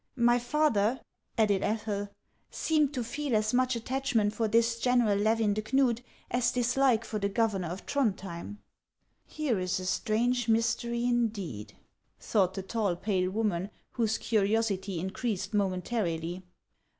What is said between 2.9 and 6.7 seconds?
to feel as much attachment for this General Levin de Knud as